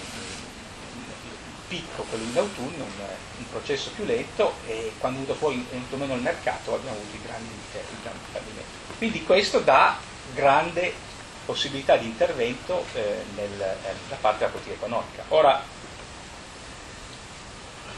picco 1.68 2.04
quello 2.04 2.24
in 2.24 2.38
autunno, 2.38 2.84
un, 2.84 2.92
un, 3.40 3.50
processo 3.50 3.90
più 3.90 4.06
lento 4.06 4.54
e 4.68 4.94
quando 5.00 5.20
è 5.20 5.22
venuto 5.24 5.38
fuori 5.38 5.66
venuto 5.70 5.98
meno 5.98 6.16
il 6.16 6.22
mercato 6.22 6.74
abbiamo 6.74 6.96
avuto 6.96 7.16
i 7.16 7.22
grandi, 7.22 7.52
i 7.52 8.02
grandi 8.02 8.24
fallimenti. 8.32 8.70
Quindi 8.98 9.24
questo 9.26 9.60
dà 9.60 9.98
grande 10.34 10.94
possibilità 11.46 11.98
di 11.98 12.06
intervento 12.06 12.86
eh, 12.94 13.24
nel, 13.36 13.62
eh, 13.62 13.94
da 14.08 14.16
parte 14.16 14.40
della 14.40 14.52
politica 14.52 14.76
economica. 14.76 15.24
Ora, 15.30 15.62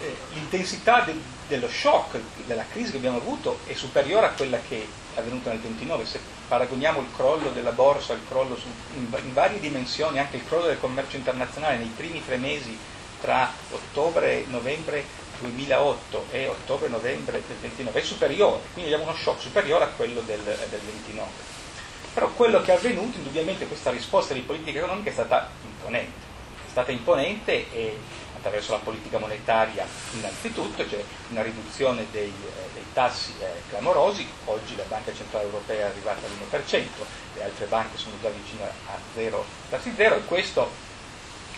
eh, 0.01 0.15
l'intensità 0.33 1.01
de, 1.01 1.15
dello 1.47 1.69
shock, 1.69 2.19
della 2.45 2.65
crisi 2.71 2.91
che 2.91 2.97
abbiamo 2.97 3.17
avuto 3.17 3.59
è 3.65 3.73
superiore 3.73 4.27
a 4.27 4.31
quella 4.31 4.59
che 4.67 4.87
è 5.13 5.19
avvenuta 5.19 5.49
nel 5.49 5.59
29, 5.59 6.05
se 6.05 6.19
paragoniamo 6.47 6.99
il 6.99 7.07
crollo 7.15 7.49
della 7.49 7.71
borsa, 7.71 8.13
il 8.13 8.21
crollo 8.27 8.55
su, 8.55 8.67
in, 8.95 9.07
in 9.23 9.33
varie 9.33 9.59
dimensioni, 9.59 10.19
anche 10.19 10.37
il 10.37 10.45
crollo 10.47 10.67
del 10.67 10.79
commercio 10.79 11.17
internazionale 11.17 11.77
nei 11.77 11.91
primi 11.95 12.23
tre 12.25 12.37
mesi 12.37 12.77
tra 13.21 13.51
ottobre 13.71 14.43
e 14.43 14.45
novembre 14.47 15.27
2008 15.39 16.25
e 16.31 16.47
ottobre-novembre 16.47 17.41
del 17.45 17.57
29 17.57 17.99
è 17.99 18.03
superiore, 18.03 18.61
quindi 18.73 18.91
abbiamo 18.91 19.11
uno 19.11 19.19
shock 19.19 19.41
superiore 19.41 19.85
a 19.85 19.87
quello 19.87 20.21
del, 20.21 20.41
del 20.41 20.79
29. 20.79 21.29
Però 22.13 22.29
quello 22.29 22.61
che 22.61 22.71
è 22.71 22.75
avvenuto, 22.75 23.17
indubbiamente 23.17 23.67
questa 23.67 23.91
risposta 23.91 24.33
di 24.33 24.41
politica 24.41 24.79
economica 24.79 25.09
è 25.09 25.13
stata 25.13 25.49
imponente, 25.63 26.17
è 26.65 26.69
stata 26.69 26.91
imponente 26.91 27.71
e 27.71 27.97
attraverso 28.39 28.71
la 28.71 28.79
politica 28.79 29.19
monetaria 29.19 29.85
innanzitutto, 30.13 30.87
cioè 30.89 31.03
una 31.29 31.41
riduzione 31.41 32.07
dei, 32.11 32.29
eh, 32.29 32.69
dei 32.73 32.85
tassi 32.93 33.33
eh, 33.39 33.61
clamorosi, 33.69 34.27
oggi 34.45 34.75
la 34.75 34.83
Banca 34.87 35.13
Centrale 35.13 35.45
Europea 35.45 35.87
è 35.87 35.89
arrivata 35.89 36.25
all'1%, 36.25 36.87
le 37.35 37.43
altre 37.43 37.65
banche 37.67 37.97
sono 37.97 38.15
già 38.21 38.29
vicine 38.29 38.63
a 38.63 38.97
zero, 39.13 39.45
tassi 39.69 39.93
zero 39.95 40.15
e 40.15 40.25
questo 40.25 40.87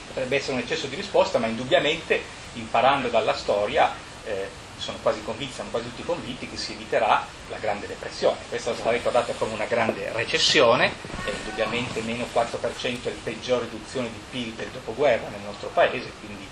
potrebbe 0.07 0.35
essere 0.35 0.53
un 0.53 0.59
eccesso 0.59 0.88
di 0.88 0.95
risposta, 0.95 1.39
ma 1.39 1.47
indubbiamente 1.47 2.21
imparando 2.53 3.07
dalla 3.07 3.35
storia 3.35 3.93
eh, 4.25 4.50
sono 4.81 4.97
quasi 5.01 5.23
convinti, 5.23 5.53
siamo 5.53 5.69
quasi 5.69 5.85
tutti 5.89 6.03
convinti 6.03 6.50
che 6.50 6.57
si 6.57 6.73
eviterà 6.73 7.25
la 7.50 7.57
grande 7.57 7.85
depressione. 7.85 8.38
Questa 8.50 8.71
è 8.71 8.73
stata 8.73 8.91
ricordata 8.91 9.31
come 9.33 9.53
una 9.53 9.65
grande 9.65 10.11
recessione, 10.11 10.91
è 11.23 11.29
indubbiamente 11.29 12.01
meno 12.01 12.25
4% 12.33 13.03
è 13.03 13.09
la 13.09 13.15
peggior 13.23 13.61
riduzione 13.61 14.09
di 14.11 14.19
PIL 14.29 14.53
del 14.53 14.69
dopoguerra 14.69 15.29
nel 15.29 15.41
nostro 15.45 15.69
paese, 15.69 16.11
quindi 16.19 16.39
di 16.39 16.47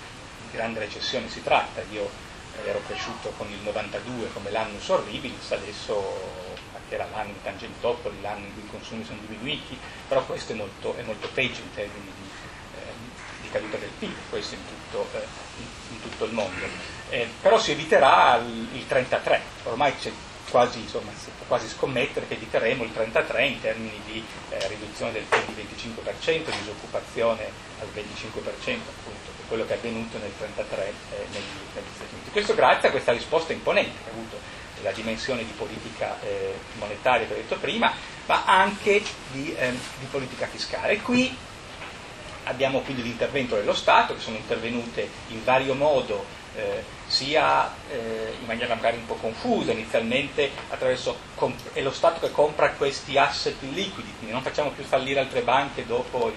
grande 0.52 0.80
recessione 0.80 1.28
si 1.28 1.42
tratta. 1.42 1.82
Io 1.92 2.08
eh, 2.62 2.68
ero 2.68 2.80
cresciuto 2.86 3.32
con 3.36 3.48
il 3.50 3.58
92 3.62 4.32
come 4.32 4.50
l'anno 4.50 4.78
orribilis, 4.86 5.52
adesso 5.52 6.48
era 6.88 7.06
l'anno 7.12 7.32
di 7.32 7.42
Tangentopoli, 7.42 8.20
l'anno 8.20 8.46
in 8.46 8.54
cui 8.54 8.64
i 8.64 8.70
consumi 8.70 9.04
sono 9.04 9.20
diminuiti, 9.26 9.78
però 10.08 10.24
questo 10.24 10.52
è 10.52 10.56
molto, 10.56 10.96
è 10.96 11.02
molto 11.02 11.28
peggio 11.32 11.60
in 11.60 11.72
termini 11.72 12.10
di 12.16 12.30
caduta 13.50 13.76
del 13.76 13.90
PIL, 13.98 14.14
questo 14.28 14.54
in 14.54 14.62
tutto, 14.66 15.06
eh, 15.18 15.26
in 15.90 16.00
tutto 16.00 16.24
il 16.24 16.32
mondo. 16.32 16.66
Eh, 17.10 17.28
però 17.40 17.58
si 17.58 17.72
eviterà 17.72 18.36
il, 18.36 18.68
il 18.72 18.86
33, 18.86 19.40
ormai 19.64 19.94
c'è 19.96 20.10
quasi, 20.48 20.80
insomma, 20.80 21.10
si 21.16 21.30
può 21.36 21.46
quasi 21.46 21.68
scommettere 21.68 22.26
che 22.26 22.34
eviteremo 22.34 22.84
il 22.84 22.92
33 22.92 23.46
in 23.46 23.60
termini 23.60 24.00
di 24.06 24.24
eh, 24.50 24.68
riduzione 24.68 25.12
del 25.12 25.24
PIL 25.24 25.54
di 25.54 25.66
25%, 25.94 26.44
disoccupazione 26.58 27.50
al 27.80 27.88
25%, 27.94 27.98
appunto, 28.36 29.30
che 29.36 29.39
quello 29.50 29.66
che 29.66 29.74
è 29.74 29.76
avvenuto 29.78 30.16
nel 30.18 30.30
33 30.38 30.82
eh, 30.86 30.92
negli, 31.32 31.82
Stati 31.92 32.14
Uniti. 32.14 32.30
Questo 32.30 32.54
grazie 32.54 32.86
a 32.86 32.90
questa 32.92 33.10
risposta 33.10 33.52
imponente 33.52 33.98
che 34.04 34.08
ha 34.08 34.12
avuto 34.12 34.38
la 34.82 34.92
dimensione 34.92 35.44
di 35.44 35.50
politica 35.56 36.20
eh, 36.22 36.54
monetaria 36.78 37.26
che 37.26 37.32
ho 37.32 37.36
detto 37.36 37.56
prima, 37.56 37.92
ma 38.26 38.44
anche 38.44 39.02
di, 39.32 39.52
ehm, 39.58 39.76
di 39.98 40.06
politica 40.08 40.46
fiscale. 40.46 40.98
Qui 41.00 41.36
abbiamo 42.44 42.80
quindi 42.82 43.02
l'intervento 43.02 43.56
dello 43.56 43.74
Stato, 43.74 44.14
che 44.14 44.20
sono 44.20 44.36
intervenute 44.36 45.08
in 45.28 45.42
vario 45.42 45.74
modo, 45.74 46.24
eh, 46.54 46.84
sia 47.10 47.74
eh, 47.88 48.36
in 48.38 48.46
maniera 48.46 48.72
magari 48.76 48.96
un 48.96 49.06
po' 49.06 49.14
confusa, 49.14 49.72
inizialmente 49.72 50.48
attraverso 50.68 51.18
comp- 51.34 51.72
è 51.72 51.82
lo 51.82 51.90
Stato 51.90 52.20
che 52.20 52.30
compra 52.30 52.70
questi 52.70 53.18
asset 53.18 53.60
liquidi, 53.62 54.14
quindi 54.16 54.32
non 54.32 54.42
facciamo 54.42 54.70
più 54.70 54.84
fallire 54.84 55.18
altre 55.18 55.42
banche 55.42 55.84
dopo, 55.84 56.32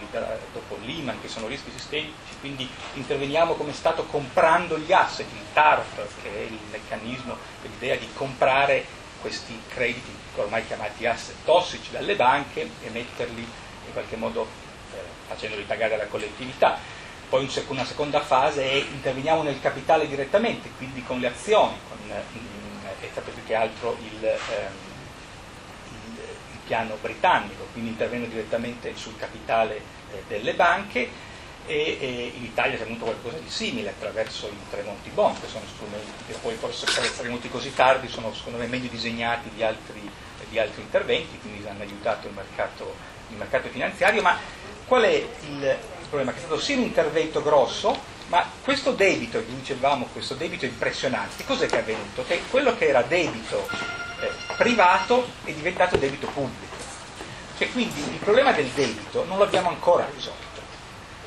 dopo 0.51 0.79
Lehman, 0.81 1.21
che 1.21 1.27
sono 1.27 1.45
rischi 1.47 1.69
sistemici, 1.71 2.15
quindi 2.39 2.67
interveniamo 2.93 3.53
come 3.53 3.71
Stato 3.71 4.05
comprando 4.05 4.79
gli 4.79 4.91
asset, 4.91 5.27
il 5.31 5.45
TARF, 5.53 6.21
che 6.23 6.29
è 6.29 6.41
il 6.41 6.59
meccanismo, 6.71 7.37
l'idea 7.61 7.95
di 7.95 8.09
comprare 8.13 8.83
questi 9.21 9.61
crediti 9.69 10.11
ormai 10.35 10.65
chiamati 10.65 11.05
asset 11.05 11.35
tossici 11.45 11.91
dalle 11.91 12.15
banche 12.15 12.67
e 12.81 12.89
metterli 12.89 13.41
in 13.41 13.93
qualche 13.93 14.15
modo 14.15 14.49
facendoli 15.27 15.63
pagare 15.63 15.95
alla 15.95 16.07
collettività. 16.07 16.77
Poi 17.33 17.49
una 17.69 17.83
seconda 17.83 18.19
fase 18.19 18.69
è 18.69 18.75
interveniamo 18.75 19.41
nel 19.41 19.59
capitale 19.59 20.07
direttamente, 20.07 20.69
quindi 20.77 21.01
con 21.01 21.19
le 21.19 21.25
azioni, 21.25 21.73
con, 21.89 21.97
eh, 22.07 23.03
e 23.03 23.09
sapete 23.11 23.41
che 23.43 23.55
altro 23.55 23.97
il, 23.99 24.23
ehm, 24.23 24.73
il, 25.89 26.19
il, 26.19 26.59
piano 26.67 26.95
britannico, 27.01 27.65
quindi 27.71 27.89
intervengo 27.89 28.27
direttamente 28.27 28.95
sul 28.95 29.17
capitale 29.17 29.77
eh, 30.11 30.23
delle 30.27 30.53
banche 30.53 31.09
e, 31.65 31.97
e, 31.99 32.33
in 32.35 32.43
Italia 32.43 32.77
c'è 32.77 32.83
avuto 32.83 33.05
qualcosa 33.05 33.37
di 33.37 33.49
simile 33.49 33.89
attraverso 33.89 34.45
i 34.45 34.69
Tremonti 34.69 35.09
Bond, 35.09 35.41
che 35.41 35.47
sono 35.47 35.65
strumenti 35.73 36.25
che 36.27 36.33
poi 36.39 36.53
forse 36.53 36.85
per 36.85 37.03
essere 37.03 37.29
venuti 37.29 37.49
così 37.49 37.73
tardi 37.73 38.09
sono 38.09 38.31
secondo 38.31 38.59
me 38.59 38.67
meglio 38.67 38.89
disegnati 38.89 39.49
di 39.55 39.63
altri, 39.63 40.07
di 40.47 40.59
altri 40.59 40.83
interventi, 40.83 41.39
quindi 41.39 41.67
hanno 41.67 41.81
aiutato 41.81 42.27
il 42.27 42.33
mercato, 42.35 42.95
il 43.29 43.37
mercato 43.37 43.69
finanziario, 43.69 44.21
ma 44.21 44.37
Qual 44.85 45.01
è 45.01 45.15
il 45.15 45.77
problema? 46.13 46.31
Che 46.31 46.37
è 46.37 46.41
stato 46.41 46.59
sì 46.59 46.73
un 46.73 46.81
intervento 46.81 47.41
grosso, 47.41 47.99
ma 48.27 48.47
questo 48.63 48.91
debito, 48.91 49.39
che 49.39 49.55
dicevamo, 49.55 50.07
questo 50.13 50.35
debito 50.35 50.65
impressionante, 50.65 51.43
cos'è 51.43 51.65
che 51.65 51.77
è 51.77 51.79
avvenuto? 51.79 52.23
Che 52.23 52.43
quello 52.49 52.77
che 52.77 52.87
era 52.87 53.01
debito 53.01 53.67
eh, 54.21 54.29
privato 54.55 55.27
è 55.43 55.51
diventato 55.51 55.97
debito 55.97 56.27
pubblico. 56.27 56.71
Cioè, 57.57 57.71
quindi 57.71 57.99
il 57.99 58.19
problema 58.19 58.51
del 58.51 58.67
debito 58.67 59.25
non 59.25 59.37
lo 59.37 59.43
abbiamo 59.43 59.69
ancora 59.69 60.07
risolto. 60.13 60.61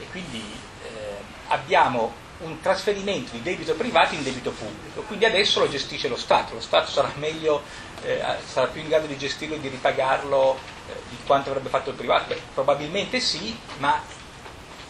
E 0.00 0.06
quindi 0.10 0.40
eh, 0.84 1.16
abbiamo 1.48 2.24
un 2.38 2.60
trasferimento 2.60 3.32
di 3.32 3.42
debito 3.42 3.74
privato 3.74 4.14
in 4.14 4.22
debito 4.22 4.50
pubblico, 4.50 5.00
quindi 5.02 5.24
adesso 5.24 5.60
lo 5.60 5.68
gestisce 5.68 6.06
lo 6.06 6.16
Stato, 6.16 6.54
lo 6.54 6.60
Stato 6.60 6.90
sarà, 6.90 7.10
meglio, 7.16 7.62
eh, 8.02 8.22
sarà 8.44 8.66
più 8.66 8.82
in 8.82 8.88
grado 8.88 9.06
di 9.06 9.16
gestirlo 9.16 9.54
e 9.54 9.60
di 9.60 9.68
ripagarlo 9.68 10.58
eh, 10.88 10.92
di 11.08 11.16
quanto 11.24 11.48
avrebbe 11.48 11.70
fatto 11.70 11.90
il 11.90 11.96
privato? 11.96 12.26
Beh, 12.28 12.40
probabilmente 12.52 13.20
sì, 13.20 13.58
ma 13.78 14.02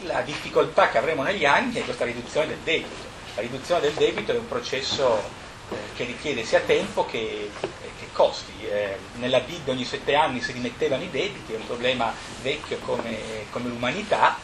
la 0.01 0.21
difficoltà 0.23 0.91
che 0.91 0.99
avremo 0.99 1.23
negli 1.23 1.45
anni 1.45 1.75
è 1.75 1.85
questa 1.85 2.05
riduzione 2.05 2.49
del 2.49 2.59
debito. 2.59 3.15
La 3.35 3.43
riduzione 3.43 3.81
del 3.81 3.95
debito 3.95 4.33
è 4.33 4.39
un 4.39 4.49
processo 4.49 5.23
eh, 5.71 5.77
che 5.95 6.05
richiede 6.05 6.45
sia 6.45 6.61
tempo 6.61 7.07
che, 7.07 7.51
eh, 7.61 7.91
che 7.99 8.09
costi. 8.13 8.67
Eh, 8.67 8.99
nella 9.15 9.41
BID 9.41 9.69
ogni 9.69 9.85
sette 9.85 10.15
anni 10.15 10.41
si 10.41 10.53
rimettevano 10.53 11.03
i 11.03 11.11
debiti, 11.11 11.53
è 11.53 11.57
un 11.57 11.67
problema 11.67 12.13
vecchio 12.43 12.79
come, 12.79 13.47
come 13.51 13.69
l'umanità, 13.69 14.39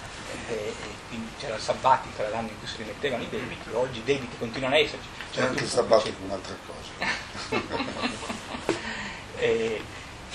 eh, 0.48 0.72
quindi 1.08 1.30
c'era 1.38 1.56
il 1.56 1.60
sabbatico, 1.60 2.22
era 2.22 2.30
l'anno 2.30 2.48
in 2.48 2.58
cui 2.58 2.66
si 2.66 2.76
rimettevano 2.78 3.22
i 3.22 3.28
debiti, 3.28 3.68
oggi 3.72 3.98
i 3.98 4.04
debiti 4.04 4.36
continuano 4.38 4.74
a 4.74 4.78
esserci. 4.78 5.08
C'è 5.32 5.42
anche 5.42 5.62
il 5.62 5.68
sabbatico, 5.68 6.16
un'altra 6.24 6.56
cosa. 6.66 7.10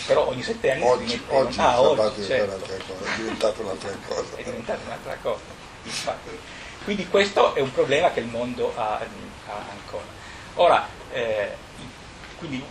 però 0.08 0.28
ogni 0.28 0.42
sette 0.42 0.72
anni 0.72 0.82
oggi, 0.84 1.08
si 1.08 1.14
rimettevano. 1.16 1.48
oggi 1.48 1.60
ah, 1.60 1.82
oggi, 1.82 2.24
certo. 2.24 2.74
è 2.74 3.16
diventato 3.18 3.62
un'altra 3.62 3.92
cosa. 4.08 4.38
è 4.38 4.44
diventata 4.44 4.80
un'altra 4.86 5.18
cosa. 5.22 5.44
Infatti. 5.84 6.40
Quindi 6.84 7.08
questo 7.10 7.54
è 7.54 7.60
un 7.60 7.72
problema 7.74 8.12
che 8.12 8.22
il 8.22 8.28
mondo 8.28 8.74
ha, 8.76 8.96
ha 8.96 9.66
ancora. 9.70 10.06
Ora, 10.56 10.88
eh, 11.12 11.52
quindi 12.38 12.64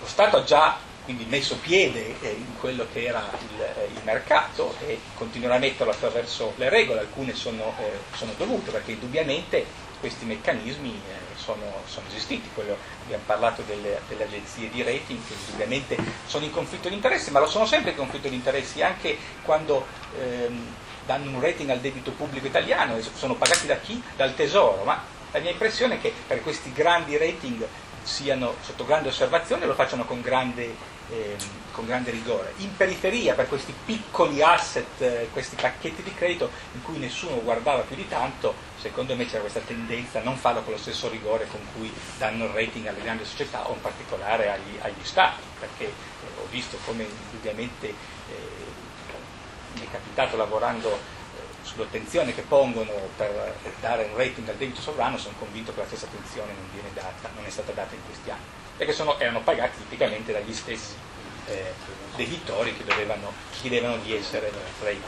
lo 0.00 0.06
Stato 0.06 0.38
ha 0.38 0.44
già 0.44 0.78
quindi 1.04 1.24
messo 1.24 1.56
piede 1.56 2.14
eh, 2.20 2.30
in 2.30 2.56
quello 2.58 2.86
che 2.92 3.04
era 3.04 3.28
il, 3.40 3.60
eh, 3.60 3.88
il, 3.92 4.00
mercato 4.04 4.74
e 4.86 5.00
continuerà 5.14 5.56
a 5.56 5.58
metterlo 5.58 5.92
attraverso 5.92 6.52
le 6.56 6.68
regole, 6.68 7.00
alcune 7.00 7.34
sono, 7.34 7.74
eh, 7.80 8.16
sono 8.16 8.32
dovute 8.36 8.70
perché 8.70 8.92
indubbiamente 8.92 9.66
questi 10.02 10.24
meccanismi 10.24 10.90
eh, 10.90 11.36
sono, 11.36 11.62
sono, 11.86 12.08
esistiti, 12.08 12.50
Quello, 12.52 12.76
abbiamo 13.04 13.22
parlato 13.24 13.62
delle, 13.62 14.00
delle, 14.08 14.24
agenzie 14.24 14.68
di 14.68 14.82
rating 14.82 15.20
che 15.24 15.34
indubbiamente 15.44 15.96
sono 16.26 16.44
in 16.44 16.50
conflitto 16.50 16.88
di 16.88 16.96
interessi, 16.96 17.30
ma 17.30 17.38
lo 17.38 17.46
sono 17.46 17.66
sempre 17.66 17.92
in 17.92 17.96
conflitto 17.96 18.26
di 18.28 18.34
interessi 18.34 18.82
anche 18.82 19.16
quando 19.42 19.86
ehm, 20.18 20.74
danno 21.06 21.30
un 21.30 21.40
rating 21.40 21.70
al 21.70 21.78
debito 21.78 22.10
pubblico 22.10 22.48
italiano, 22.48 23.00
sono 23.14 23.36
pagati 23.36 23.66
da 23.66 23.76
chi? 23.76 24.02
Dal 24.16 24.34
Tesoro, 24.34 24.82
ma 24.82 25.00
la 25.30 25.38
mia 25.38 25.52
impressione 25.52 25.94
è 25.94 26.00
che 26.00 26.12
per 26.26 26.42
questi 26.42 26.72
grandi 26.72 27.16
rating 27.16 27.64
siano 28.02 28.54
sotto 28.62 28.84
grande 28.84 29.08
osservazione 29.08 29.64
e 29.64 29.66
lo 29.66 29.74
facciano 29.74 30.04
con 30.04 30.20
grande, 30.20 30.74
eh, 31.10 31.36
con 31.72 31.86
grande, 31.86 32.10
rigore. 32.10 32.52
In 32.58 32.76
periferia, 32.76 33.34
per 33.34 33.48
questi 33.48 33.74
piccoli 33.84 34.42
asset, 34.42 35.00
eh, 35.00 35.28
questi 35.32 35.56
pacchetti 35.56 36.02
di 36.02 36.14
credito 36.14 36.50
in 36.74 36.82
cui 36.82 36.98
nessuno 36.98 37.40
guardava 37.42 37.82
più 37.82 37.96
di 37.96 38.08
tanto, 38.08 38.54
secondo 38.80 39.14
me 39.16 39.26
c'era 39.26 39.40
questa 39.40 39.60
tendenza 39.60 40.20
a 40.20 40.22
non 40.22 40.36
farlo 40.36 40.62
con 40.62 40.72
lo 40.72 40.78
stesso 40.78 41.08
rigore 41.08 41.46
con 41.46 41.60
cui 41.74 41.92
danno 42.18 42.44
il 42.44 42.50
rating 42.50 42.86
alle 42.86 43.02
grandi 43.02 43.24
società 43.24 43.68
o 43.68 43.74
in 43.74 43.80
particolare 43.80 44.50
agli, 44.50 44.78
agli 44.80 45.04
stati, 45.04 45.42
perché 45.58 45.84
eh, 45.84 46.40
ho 46.40 46.46
visto 46.50 46.76
come 46.84 47.04
indubbiamente 47.04 47.88
eh, 47.88 48.70
mi 49.74 49.86
è 49.86 49.90
capitato 49.90 50.36
lavorando 50.36 51.20
sull'attenzione 51.62 52.34
che 52.34 52.42
pongono 52.42 52.90
per 53.16 53.54
dare 53.80 54.08
un 54.10 54.16
rating 54.16 54.48
al 54.48 54.56
debito 54.56 54.80
sovrano, 54.80 55.16
sono 55.16 55.34
convinto 55.38 55.72
che 55.72 55.80
la 55.80 55.86
stessa 55.86 56.06
attenzione 56.06 56.52
non, 56.52 56.68
data, 56.94 57.30
non 57.34 57.44
è 57.44 57.50
stata 57.50 57.72
data 57.72 57.94
in 57.94 58.00
questi 58.04 58.30
anni, 58.30 58.42
perché 58.76 58.92
sono, 58.92 59.18
erano 59.18 59.40
pagati 59.40 59.78
tipicamente 59.78 60.32
dagli 60.32 60.52
stessi 60.52 60.94
eh, 61.46 61.72
debitori 62.16 62.76
che 62.76 62.84
dovevano, 62.84 63.32
chiedevano 63.50 63.96
di 63.98 64.14
essere 64.14 64.50
rating. 64.80 65.02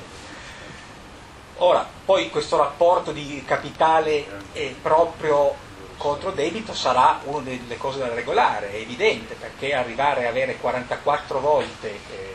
Ora, 1.59 1.89
poi 2.05 2.31
questo 2.31 2.57
rapporto 2.57 3.13
di 3.13 3.43
capitale 3.47 4.27
eh, 4.53 4.75
proprio 4.83 5.55
contro 5.97 6.33
debito 6.33 6.75
sarà 6.75 7.21
una 7.25 7.45
delle 7.45 7.77
cose 7.77 7.99
da 8.01 8.13
regolare, 8.13 8.73
è 8.73 8.77
evidente, 8.77 9.35
perché 9.35 9.73
arrivare 9.75 10.27
a 10.27 10.31
avere 10.31 10.57
44 10.57 11.41
volte 11.41 11.89
eh, 11.89 12.34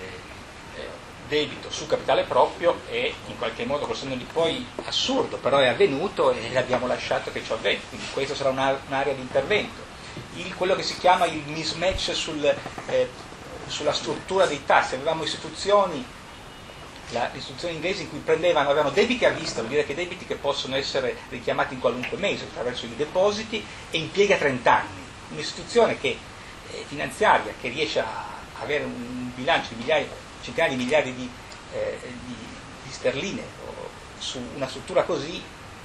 debito 1.29 1.71
su 1.71 1.85
capitale 1.85 2.23
proprio 2.23 2.81
è 2.89 3.13
in 3.27 3.37
qualche 3.37 3.63
modo 3.63 3.93
senno 3.93 4.15
di 4.15 4.25
poi 4.25 4.65
assurdo, 4.83 5.37
però 5.37 5.59
è 5.59 5.67
avvenuto 5.67 6.31
e 6.31 6.57
abbiamo 6.57 6.87
lasciato 6.87 7.31
che 7.31 7.43
ciò 7.43 7.53
avvenga, 7.53 7.81
quindi 7.87 8.07
questa 8.11 8.35
sarà 8.35 8.49
un'area 8.49 9.13
di 9.13 9.21
intervento. 9.21 9.87
Il, 10.35 10.53
quello 10.55 10.75
che 10.75 10.83
si 10.83 10.97
chiama 10.97 11.25
il 11.25 11.43
mismatch 11.45 12.13
sul, 12.13 12.43
eh, 12.43 13.09
sulla 13.67 13.93
struttura 13.93 14.45
dei 14.47 14.65
tassi, 14.65 14.95
avevamo 14.95 15.23
istituzioni, 15.23 16.03
la, 17.11 17.29
istituzioni 17.33 17.75
inglesi 17.75 18.01
in 18.01 18.09
cui 18.09 18.19
prendevano, 18.19 18.69
avevano 18.69 18.89
debiti 18.89 19.23
a 19.23 19.29
vista, 19.29 19.59
vuol 19.59 19.69
dire 19.69 19.85
che 19.85 19.95
debiti 19.95 20.25
che 20.25 20.35
possono 20.35 20.75
essere 20.75 21.15
richiamati 21.29 21.75
in 21.75 21.79
qualunque 21.79 22.17
mese 22.17 22.45
attraverso 22.45 22.85
i 22.85 22.95
depositi 22.95 23.63
e 23.91 23.97
impiega 23.97 24.35
30 24.35 24.73
anni. 24.73 25.07
Un'istituzione 25.29 25.99
che, 25.99 26.17
eh, 26.71 26.85
finanziaria 26.87 27.53
che 27.61 27.69
riesce 27.69 27.99
a 27.99 28.37
avere 28.61 28.83
un 28.83 29.31
bilancio 29.35 29.69
di 29.69 29.75
migliaia 29.75 30.27
centinaia 30.41 30.71
di 30.71 30.83
miliardi 30.83 31.13
di, 31.13 31.29
eh, 31.73 31.99
di, 32.25 32.35
di 32.83 32.91
sterline 32.91 33.67
su 34.19 34.39
una 34.55 34.67
struttura 34.67 35.03
così, 35.03 35.41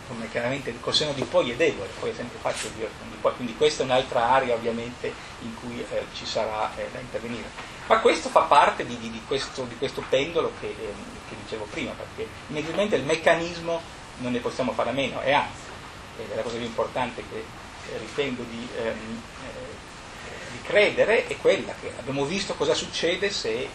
come 0.07 0.29
chiaramente 0.31 0.75
col 0.81 0.95
seno 0.95 1.13
di 1.13 1.23
poi 1.23 1.51
è 1.51 1.55
debole, 1.55 1.89
poi 1.99 2.11
è 2.11 2.15
sempre 2.15 2.39
facile 2.39 2.75
dire 2.75 2.91
di 3.09 3.17
poi, 3.21 3.35
quindi 3.37 3.57
questa 3.57 3.83
è 3.83 3.87
un'altra 3.87 4.31
area 4.31 4.55
ovviamente 4.55 5.13
in 5.41 5.55
cui 5.55 5.81
eh, 5.81 6.07
ci 6.15 6.27
sarà 6.27 6.71
eh, 6.77 6.89
da 6.93 6.99
intervenire. 6.99 7.49
Ma 7.87 7.99
questo 8.01 8.29
fa 8.29 8.43
parte 8.43 8.87
di, 8.87 8.99
di 8.99 9.23
questo, 9.27 9.67
questo, 9.79 10.03
pendolo 10.09 10.53
che, 10.61 10.67
eh, 10.67 10.95
che, 11.29 11.37
dicevo 11.43 11.67
prima, 11.71 11.93
perché 11.93 12.29
inevitabilmente 12.49 12.97
il 12.97 13.05
meccanismo 13.05 13.81
non 14.19 14.33
ne 14.33 14.41
possiamo 14.41 14.73
fare 14.73 14.91
a 14.91 14.93
meno, 14.93 15.23
e 15.23 15.33
anzi, 15.33 15.63
è 16.33 16.35
la 16.35 16.43
cosa 16.43 16.57
più 16.57 16.65
importante 16.65 17.23
che 17.31 17.39
eh, 17.39 17.99
ritengo 17.99 18.43
di, 18.49 18.69
ehm, 18.77 18.87
eh, 18.87 20.53
di, 20.53 20.59
credere 20.63 21.27
è 21.27 21.37
quella 21.39 21.75
che 21.81 21.93
abbiamo 21.99 22.25
visto 22.25 22.55
cosa 22.55 22.75
succede 22.75 23.31
se 23.31 23.69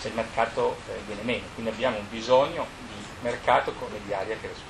se 0.00 0.08
il 0.08 0.14
mercato 0.14 0.76
eh, 0.88 0.98
viene 1.06 1.22
meno, 1.22 1.46
quindi 1.52 1.70
abbiamo 1.70 1.98
un 1.98 2.08
bisogno 2.08 2.66
di 2.86 2.94
mercato 3.20 3.72
come 3.74 4.00
di 4.06 4.14
aria 4.14 4.34
che 4.36 4.48
respira. 4.48 4.69